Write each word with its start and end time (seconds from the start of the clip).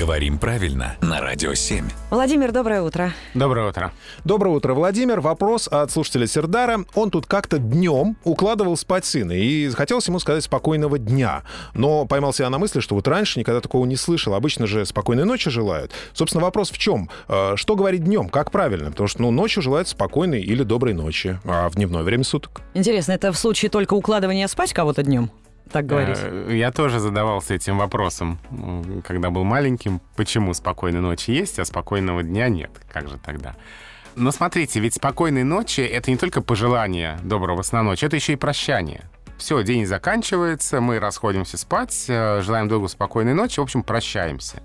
Говорим 0.00 0.38
правильно 0.38 0.96
на 1.02 1.20
Радио 1.20 1.52
7. 1.52 1.86
Владимир, 2.08 2.52
доброе 2.52 2.80
утро. 2.80 3.12
Доброе 3.34 3.68
утро. 3.68 3.92
Доброе 4.24 4.56
утро, 4.56 4.72
Владимир. 4.72 5.20
Вопрос 5.20 5.68
от 5.68 5.90
слушателя 5.90 6.26
Сердара. 6.26 6.86
Он 6.94 7.10
тут 7.10 7.26
как-то 7.26 7.58
днем 7.58 8.16
укладывал 8.24 8.78
спать 8.78 9.04
сына, 9.04 9.32
и 9.32 9.68
хотелось 9.68 10.08
ему 10.08 10.18
сказать 10.18 10.42
спокойного 10.42 10.98
дня. 10.98 11.42
Но 11.74 12.06
поймал 12.06 12.32
себя 12.32 12.48
на 12.48 12.56
мысли, 12.56 12.80
что 12.80 12.94
вот 12.94 13.06
раньше 13.08 13.38
никогда 13.38 13.60
такого 13.60 13.84
не 13.84 13.96
слышал. 13.96 14.32
Обычно 14.32 14.66
же 14.66 14.86
спокойной 14.86 15.26
ночи 15.26 15.50
желают. 15.50 15.92
Собственно, 16.14 16.42
вопрос 16.42 16.70
в 16.70 16.78
чем? 16.78 17.10
Э, 17.28 17.56
Что 17.56 17.76
говорить 17.76 18.02
днем? 18.02 18.30
Как 18.30 18.50
правильно? 18.50 18.90
Потому 18.92 19.06
что 19.06 19.20
ну, 19.20 19.30
ночью 19.30 19.62
желают 19.62 19.86
спокойной 19.86 20.40
или 20.40 20.62
доброй 20.62 20.94
ночи, 20.94 21.38
а 21.44 21.68
в 21.68 21.74
дневное 21.74 22.04
время 22.04 22.24
суток. 22.24 22.62
Интересно, 22.72 23.12
это 23.12 23.32
в 23.32 23.36
случае 23.38 23.70
только 23.70 23.92
укладывания 23.92 24.48
спать 24.48 24.72
кого-то 24.72 25.02
днем? 25.02 25.30
Так 25.70 25.86
говорить. 25.86 26.18
Э, 26.20 26.48
Я 26.52 26.72
тоже 26.72 26.98
задавался 26.98 27.54
этим 27.54 27.78
вопросом, 27.78 28.38
когда 29.06 29.30
был 29.30 29.44
маленьким. 29.44 30.00
Почему 30.16 30.54
спокойной 30.54 31.00
ночи 31.00 31.30
есть, 31.30 31.58
а 31.58 31.64
спокойного 31.64 32.22
дня 32.22 32.48
нет? 32.48 32.70
Как 32.92 33.08
же 33.08 33.18
тогда? 33.18 33.56
Но 34.16 34.32
смотрите, 34.32 34.80
ведь 34.80 34.94
спокойной 34.94 35.44
ночи— 35.44 35.80
это 35.82 36.10
не 36.10 36.16
только 36.16 36.42
пожелание 36.42 37.18
доброго 37.22 37.62
сна 37.62 37.82
ночи, 37.82 38.04
это 38.04 38.16
еще 38.16 38.32
и 38.32 38.36
прощание. 38.36 39.08
Все, 39.38 39.62
день 39.62 39.86
заканчивается, 39.86 40.80
мы 40.80 40.98
расходимся 40.98 41.56
спать, 41.56 42.06
э, 42.08 42.42
желаем 42.42 42.68
другу 42.68 42.88
спокойной 42.88 43.34
ночи, 43.34 43.60
в 43.60 43.62
общем, 43.62 43.82
прощаемся. 43.82 44.62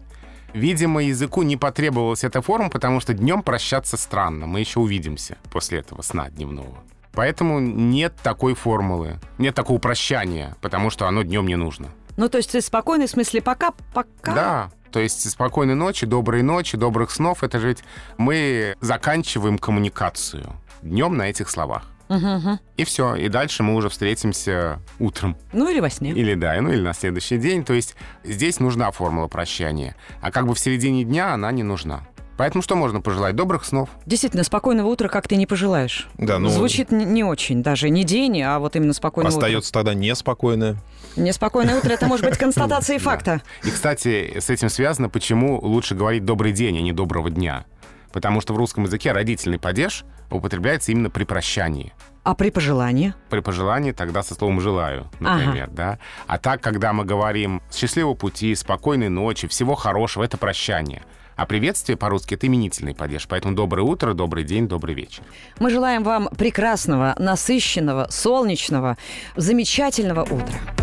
Видимо, 0.54 1.04
языку 1.04 1.44
не 1.44 1.58
потребовалась 1.58 2.24
эта 2.24 2.42
форма, 2.42 2.70
потому 2.70 3.00
что 3.02 3.14
днем 3.14 3.44
прощаться 3.44 3.98
странно. 3.98 4.48
Мы 4.48 4.62
еще 4.62 4.80
увидимся 4.80 5.38
после 5.52 5.80
этого 5.80 6.02
сна 6.02 6.30
дневного. 6.30 6.78
Поэтому 7.16 7.60
нет 7.60 8.14
такой 8.22 8.54
формулы, 8.54 9.20
нет 9.38 9.56
такого 9.56 9.78
прощания, 9.80 10.56
потому 10.62 10.90
что 10.90 11.08
оно 11.08 11.24
днем 11.24 11.48
не 11.48 11.56
нужно. 11.56 11.90
Ну, 12.18 12.30
то 12.30 12.38
есть 12.38 12.64
спокойный 12.64 13.08
в 13.08 13.10
смысле 13.10 13.42
пока, 13.42 13.72
пока? 13.94 14.34
Да, 14.34 14.72
то 14.92 15.00
есть 15.00 15.30
спокойной 15.30 15.76
ночи, 15.76 16.06
доброй 16.06 16.42
ночи, 16.42 16.78
добрых 16.78 17.12
снов. 17.12 17.44
Это 17.44 17.60
же 17.60 17.70
ведь 17.70 17.84
мы 18.18 18.76
заканчиваем 18.80 19.58
коммуникацию 19.58 20.54
днем 20.82 21.18
на 21.18 21.24
этих 21.30 21.50
словах. 21.50 21.84
Мгм. 22.08 22.60
И 22.78 22.84
все. 22.86 23.16
И 23.16 23.30
дальше 23.30 23.64
мы 23.64 23.76
уже 23.76 23.90
встретимся 23.90 24.80
утром. 25.00 25.36
Ну, 25.54 25.70
или 25.70 25.80
во 25.80 25.90
сне. 25.90 26.12
Или 26.12 26.36
да, 26.36 26.56
ну 26.62 26.72
или 26.72 26.82
на 26.82 26.94
следующий 26.94 27.38
день. 27.38 27.66
То 27.66 27.74
есть 27.74 27.96
здесь 28.24 28.60
нужна 28.60 28.92
формула 28.92 29.28
прощания. 29.28 29.96
А 30.22 30.32
как 30.32 30.48
бы 30.48 30.54
в 30.54 30.60
середине 30.60 31.04
дня 31.04 31.34
она 31.34 31.52
не 31.52 31.64
нужна. 31.64 32.08
Поэтому 32.38 32.62
что 32.62 32.76
можно 32.76 33.02
пожелать? 33.02 33.36
Добрых 33.36 33.64
снов. 33.64 33.90
Действительно, 34.06 34.44
спокойного 34.44 34.88
утра 34.88 35.08
как 35.08 35.28
ты 35.28 35.36
не 35.36 35.46
пожелаешь. 35.46 36.08
Да, 36.18 36.38
ну, 36.38 36.50
Звучит 36.50 36.92
не, 36.92 37.24
очень, 37.24 37.64
даже 37.64 37.90
не 37.90 38.04
день, 38.04 38.42
а 38.42 38.60
вот 38.60 38.76
именно 38.76 38.94
спокойное 38.94 39.30
остается 39.30 39.72
тогда 39.72 39.94
неспокойное. 39.94 40.72
утро. 40.72 40.82
Неспокойное 41.16 41.78
утро— 41.78 41.90
это 41.94 42.08
может 42.08 42.26
быть 42.26 42.38
констатацией 42.38 43.00
факта. 43.00 43.42
И, 43.64 43.72
кстати, 43.72 44.40
с 44.40 44.50
этим 44.50 44.70
связано, 44.70 45.10
почему 45.10 45.60
лучше 45.62 45.96
говорить 45.96 46.26
«добрый 46.26 46.52
день», 46.52 46.78
а 46.78 46.82
не 46.82 46.92
«доброго 46.92 47.30
дня». 47.30 47.66
Потому 48.12 48.42
что 48.42 48.54
в 48.54 48.58
русском 48.58 48.86
языке 48.86 49.12
родительный 49.12 49.60
падеж 49.60 50.06
употребляется 50.30 50.92
именно 50.92 51.10
при 51.10 51.26
прощании. 51.26 51.94
А 52.24 52.34
при 52.34 52.50
пожелании? 52.50 53.14
При 53.30 53.40
пожелании 53.42 53.92
тогда 53.92 54.24
со 54.24 54.34
словом 54.36 54.60
«желаю», 54.60 55.10
например, 55.20 55.70
да. 55.70 56.00
А 56.28 56.38
так, 56.38 56.62
когда 56.62 56.92
мы 56.92 57.06
говорим 57.06 57.62
«счастливого 57.72 58.14
пути», 58.16 58.56
«спокойной 58.56 59.10
ночи», 59.10 59.48
«всего 59.48 59.76
хорошего», 59.76 60.24
это 60.24 60.38
прощание. 60.38 61.04
А 61.36 61.46
приветствие 61.46 61.98
по-русски— 61.98 62.34
это 62.36 62.48
именительный 62.48 62.96
падеж. 62.96 63.28
Поэтому 63.28 63.56
доброе 63.56 63.84
утро, 63.84 64.14
добрый 64.14 64.44
день, 64.44 64.68
добрый 64.68 64.96
вечер. 64.96 65.24
Мы 65.60 65.70
желаем 65.70 66.04
вам 66.04 66.30
прекрасного, 66.30 67.16
насыщенного, 67.18 68.08
солнечного, 68.10 68.98
замечательного 69.36 70.24
утра. 70.24 70.75